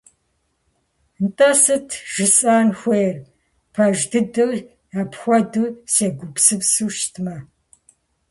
[1.25, 3.17] НтӀэ, сыт жысӀэн хуейр,
[3.73, 4.53] пэж дыдэу
[4.99, 7.37] апхуэдэу сегупсысу щытмэ?